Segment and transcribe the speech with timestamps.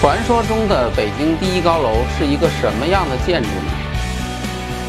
[0.00, 3.70] 传说中的北京第一高楼是一个什么样的建筑呢？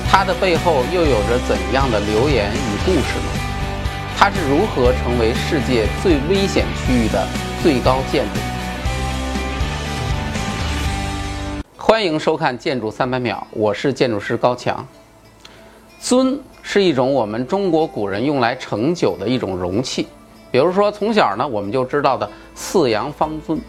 [0.10, 3.30] 它的背后又有着怎样的流言与故事呢？
[4.18, 7.28] 它是如何成为世界最危险区域的
[7.62, 8.40] 最高建筑？
[11.76, 14.88] 欢迎收看《建筑三百秒》，我是建筑师高强。
[16.00, 20.08] 尊是一种我们中国古人用来盛酒的一种容器，
[20.50, 23.60] 比如说从小呢我们就知道的四羊方尊。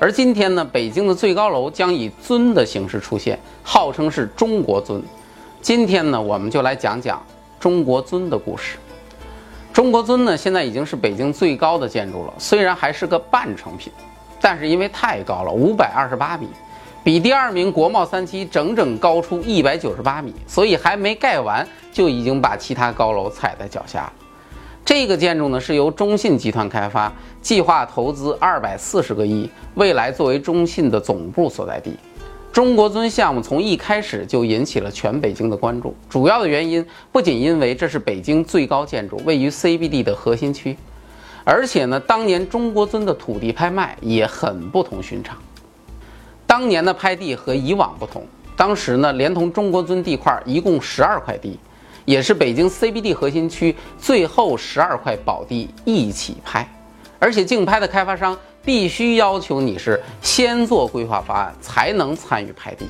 [0.00, 5.02] 而今天呢，北京的最高楼将以尊的形式出现，号称是中国尊。
[5.60, 7.20] 今天呢，我们就来讲讲
[7.58, 8.78] 中国尊的故事。
[9.72, 13.92] 中国尊呢，现在已经是北京最高的建筑了，虽然还是个半成品，
[14.40, 16.46] 但是因为太高了，五百二十八米，
[17.02, 24.12] 比第二名国贸三期整整高出一百九十八米，所以还没盖完就已经把其他高楼踩在脚下。
[24.88, 31.94] 这个建筑呢是由中信集团开发，计划投资二百四十个亿，未来作为中信的总部所在地。
[32.50, 36.82] 中国尊项目从一开始就引起了全北京的关注，主要的原因
[37.12, 40.74] 不仅因为这是北京最高建筑，位于 CBD 的核心区，
[41.44, 45.36] 而且呢，当年中国尊的土地拍卖也很不同寻常。
[46.46, 48.26] 当年的拍地和以往不同，
[48.56, 51.60] 当时呢，连同中国尊地块一共十二块地。
[52.08, 56.66] 也是北京 CBD 核心区最后十二块宝地一起拍，
[57.18, 62.86] 而且竞拍的开发商必须要求你是先做规划方案才能参与拍地，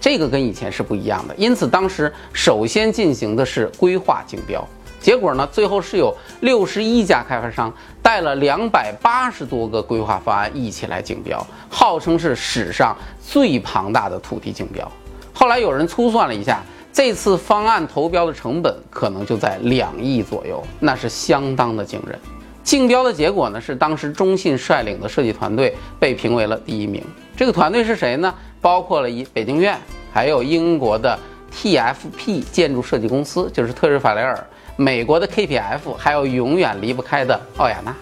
[0.00, 1.34] 这个跟以前是不一样的。
[1.36, 4.66] 因此当时首先进行的是规划竞标，
[5.02, 14.90] 结果呢，最后是有六十一家开发商带了两百八十多个规划方案一起来竞标，号称是史上最庞大的土地竞标。
[15.34, 16.62] 后来有人粗算了一下。
[16.96, 22.18] 这次方案投标的成本可能就在两亿左右，那是相当的惊人。
[22.64, 27.04] 竞标的结果呢，是当时中信率领的设计团队被评为了第一名。
[27.36, 28.34] 这个团队是谁呢？
[28.62, 29.78] 包括了一北京院，
[30.10, 31.18] 还有英国的
[31.54, 34.42] TFP 建筑设计公司，就是特瑞法雷尔，
[34.76, 37.94] 美国的 KPF，还有永远离不开的奥雅纳。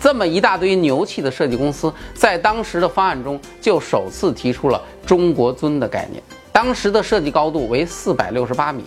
[0.00, 6.22] 这么一大堆牛气的设计公司，在当时的方案中就首次提出了中国尊的概念。
[6.52, 8.84] 当时的设计高度为四百六十八米，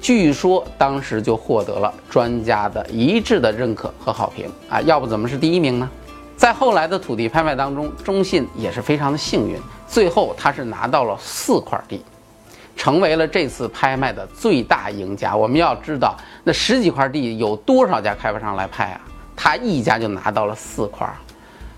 [0.00, 4.80] 据说当时就获得了专家的一致的认可和好评啊！
[4.82, 5.90] 要不怎么是第一名呢？
[6.36, 12.02] 在后来的土地拍卖当中，中信也是非常的幸运，最后他是拿到了四块地，
[12.76, 15.36] 成为了这次拍卖的最大赢家。
[15.36, 19.00] 我们要知道，那十几块地有多少家开发商来拍啊？
[19.36, 21.06] 他一家就拿到了四块。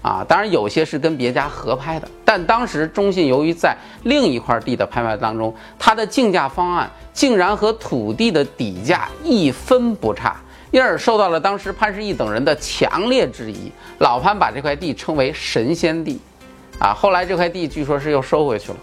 [0.02, 10.36] 啊，当然有些是跟别家合拍的，但当时中信由于在另一块地的拍卖当中，它的竞价方案竟然和土地的底价一分不差，
[10.72, 13.70] 因而受到了当时潘石屹等人的强烈质疑。
[14.00, 16.18] 老潘把这块地称为神仙地，
[16.80, 18.78] 啊，后来这块地据说是又收回去了。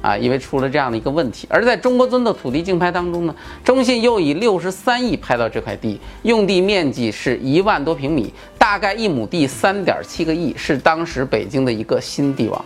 [0.00, 3.34] 啊，因为出了这样的一个问题，而在中国尊的土地竞拍当中呢，
[3.64, 8.32] 中信又以六十三亿拍到这块地，用地面积是一万多平米，
[8.68, 12.64] 大概一亩地三点七个亿，是当时北京的一个新地王。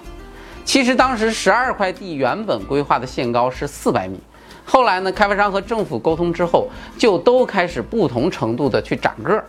[0.64, 4.18] 其实当时十二块地原本规划的限高是四百米，
[4.64, 6.68] 后来呢，开发商和政府沟通之后，
[6.98, 9.44] 就都开始不同程度的去涨个儿，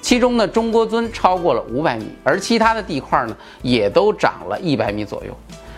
[0.00, 5.32] 其中呢，中国尊超过了五百米，而其他的地块呢，也都涨了一百米左右。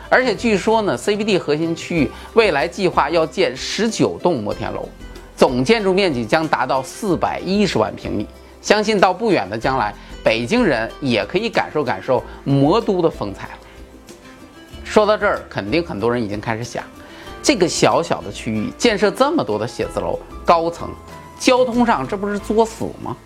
[0.09, 4.89] 而且据说呢，CBD 核心区域未来计划要建十九栋摩天楼，
[5.37, 8.27] 总建筑面积将达到四百一十万平米。
[8.61, 13.59] 相信到不远的将来，北京人也可以感受感受魔都的风采了。
[14.85, 16.83] 说到这儿，肯定很多人已经开始想，
[17.43, 20.89] 这个小小的区域建设这么多的写字楼、高层，
[21.39, 23.17] 交通上这不是作死吗？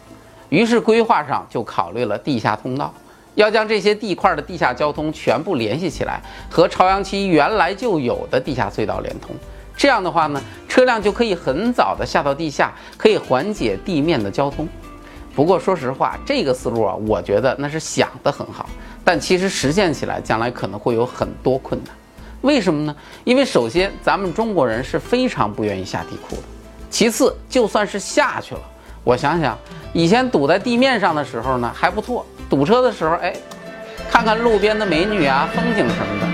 [0.49, 2.93] 于是规划上就考虑了地下通道。
[3.35, 9.35] 要将这些地块的地下交通全部联系起来，和朝阳区原来就有的地下隧道连通。
[9.75, 14.69] 这样的话呢，车辆就可以很早的下到地下，可以缓解地面的交通。
[15.35, 18.69] 不过说实话，这个思路啊，我觉得那是想得很好，
[19.05, 21.95] 但其实实现起来将来可能会有很多困难。
[22.43, 22.95] 为什么呢？
[23.25, 26.43] 因为首先咱们中国人是非常不愿意下地库的，
[26.91, 28.61] 其次就算是下去了，
[29.05, 29.57] 我想想，
[29.93, 32.27] 以前堵在地面上的时候呢还不错。
[32.51, 33.33] 堵车的时候，哎，
[34.11, 36.32] 看看路边的美女啊、风景什么的，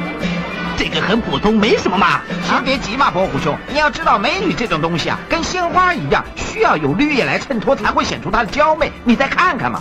[0.99, 2.23] 这个很普通，没什么嘛。
[2.43, 8.91] 先别急嘛，伯虎兄，你要知道，美女这种东西啊，跟鲜花一样，需要有绿叶来衬托，才会显出它的娇媚。
[9.05, 9.81] 你再看看嘛，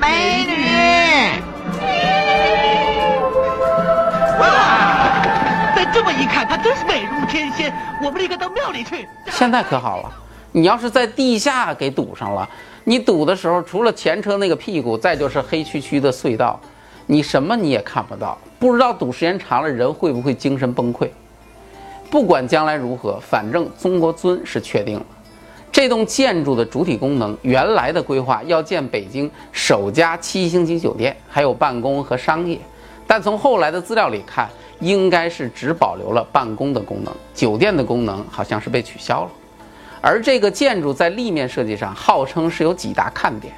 [0.00, 0.64] 美女。
[4.40, 5.76] 哇！
[5.76, 7.70] 再这么一看，她真是美如天仙。
[8.02, 9.06] 我们立刻到庙里去。
[9.30, 10.10] 现在可好了，
[10.52, 12.48] 你要是在地下给堵上了。
[12.84, 16.58] 你堵的时候，除了前车那个屁股，再就是黑黢黢的隧道，
[17.10, 21.08] 你什么你也看不到，不知道堵时间长了人会不会精神崩溃。
[22.08, 25.04] 不管将来如何，反正中国尊是确定了。
[25.72, 32.56] 这栋建筑的主体功能，原来的规划要建北京首家七星级酒店，还有办公和商业。
[33.08, 34.48] 但从后来的资料里看，
[34.78, 39.30] 应该是只保留了办公的功能，酒店的功能好像是被取消了。
[40.00, 43.52] 而这个建筑在立面设计上，号称是有几大看点。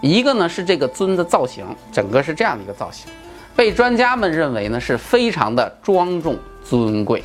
[0.00, 3.10] 一个呢是这个尊的造型，整个是这样的一个造型，
[3.54, 7.22] 被专家们认为呢是非常的庄重尊贵。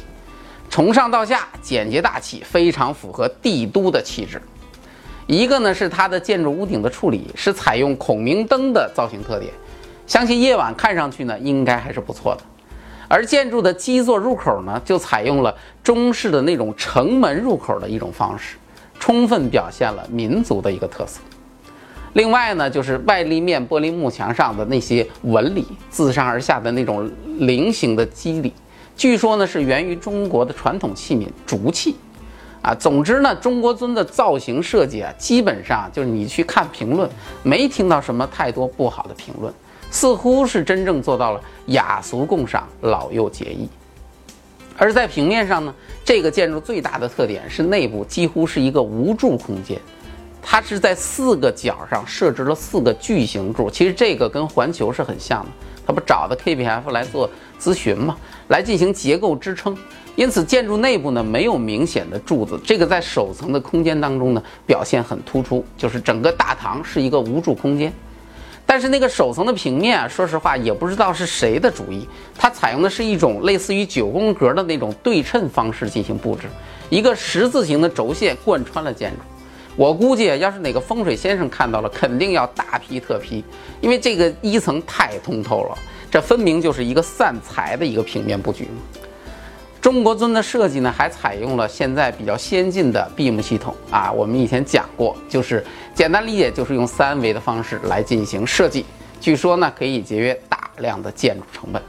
[0.69, 4.41] 从上到下简洁大气，非常符合帝都的气质。
[5.25, 9.53] 一个呢是它的建筑屋顶的处理是采用孔明灯的造型特点，
[10.05, 12.41] 相信夜晚看上去呢应该还是不错的。
[13.07, 18.57] 而建筑的基座入口呢就采用了中式的那种城门入口的一种方式，
[18.99, 21.21] 充分表现了民族的一个特色。
[22.15, 27.09] 另外呢就是外立面玻璃幕墙上的那些纹理，自上而下的那种
[27.39, 28.53] 菱形的肌理。
[28.95, 31.93] 据说呢是源于中国的传统器皿竹器，
[32.61, 37.09] 啊，总之呢，中国尊的造型设计啊，基本上就是你去看评论，
[37.43, 39.53] 没听到什么太多不好的评论，
[39.91, 43.67] 似乎是真正做到了雅俗共赏，老幼皆宜。
[44.77, 45.75] 而在平面上呢，
[46.05, 49.77] 这个建筑最大的特点是内部几乎是一个无柱空间，
[50.47, 55.49] 它是在四个角上设置了四个巨型柱，其实这个跟环球是很像的。
[55.87, 58.15] 他不找的 KPF 来做咨询嘛，
[58.49, 59.75] 来进行结构支撑。
[60.15, 67.91] 因此，建筑内部呢没有明显的柱子，这个在首层的空间当中呢表现很突出，就是整个大堂是一个无柱空间。
[68.67, 72.07] 但是那个首层的平面啊，说实话也不知道是谁的主意，
[72.37, 76.47] 它采用的是一种类似于九宫格的那种对称方式进行布置，
[76.89, 79.17] 一个十字形的轴线贯穿了建筑。
[79.77, 83.43] 我估计，要是哪个风水先生看到了，肯定要大批特批，
[83.81, 85.77] 因为这个一层太通透了，
[86.09, 88.81] 这分明就是一个散财的一个平面布局嘛。
[89.81, 95.61] 中国尊的设计呢，还采用了现在比较先进的 BIM 系统啊，我们以前讲过，就是
[95.93, 98.85] 简单理解就是用三维的方式来进行设计，
[99.19, 101.81] 据说呢可以节约大量的建筑成本。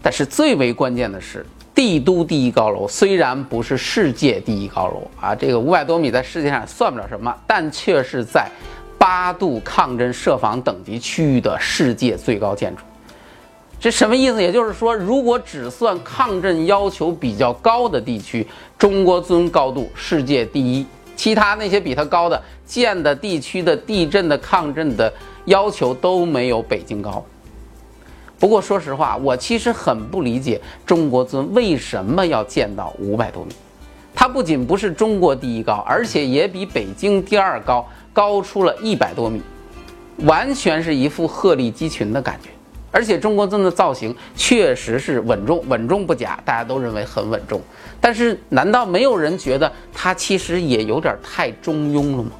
[0.00, 1.44] 但是最为关键的是。
[1.76, 8.50] 帝都第一高楼虽然不是世界第一高楼啊，这个五百多米在世界上算不了什么，但却是在
[8.98, 12.82] 八度抗震设防等级区域的世界最高建筑。
[13.78, 14.42] 这什么意思？
[14.42, 18.46] 也就是说，如果只算抗震要求比较高的地区，
[18.78, 25.12] 中国尊高度世界第一，其他那些比它高的建的地区的地震的抗震的
[25.44, 27.22] 要求都没有北京高。
[28.38, 33.52] 不过说实话，我其实很不理解中国尊为什么要建到五百多米。
[34.14, 39.40] 它不仅不是中国第一高，而且也比北京第二高高出了一百多米，
[40.18, 42.50] 完全是一副鹤立鸡群的感觉。
[42.90, 47.60] 而且中国尊的造型确实是稳重，稳重不假，大家都认为很稳重。
[48.00, 52.30] 但是，难道没有人觉得它其实也有点太中庸了吗？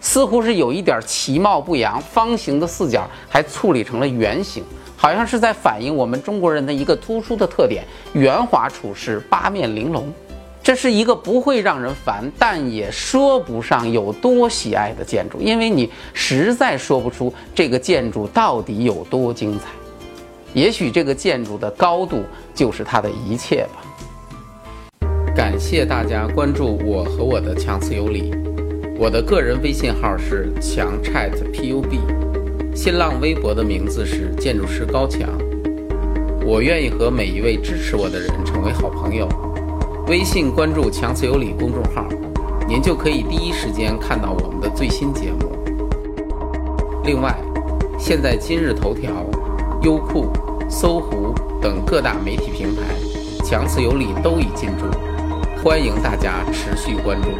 [0.00, 4.64] 似乎是有一点其貌不扬，方形的四角还处理成了圆形。
[5.00, 7.84] 好像是在反映我们中国人的一个突出的特点：
[8.14, 10.12] 圆滑处事，八面玲珑。
[10.60, 19.66] 这是一个不会让人烦，但也说不上有多喜爱的建筑，因为你实在说不出这个建筑到底有多精彩。
[20.52, 25.08] 也许这个建筑的高度就是它的一切吧。
[25.34, 28.34] 感谢大家关注我和我的强词有理，
[28.98, 32.27] 我的个人微信号是强 chat pub。
[32.80, 35.28] 新浪微博的名字是建筑师高强，
[36.46, 39.28] 我愿意和每一位支持我的人成为好朋友。
[40.06, 42.06] 微信关注“强词有理”公众号，
[42.68, 45.50] 您就可以第一时间看到我们的最新节目。
[47.02, 47.36] 另外，
[47.98, 49.10] 现在今日头条、
[49.82, 50.30] 优酷、
[50.70, 52.82] 搜狐等各大媒体平台
[53.44, 54.86] ，“强词有理”都已进驻，
[55.64, 57.30] 欢迎大家持续关注。